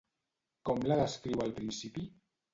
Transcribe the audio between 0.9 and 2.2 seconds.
la descriu al principi?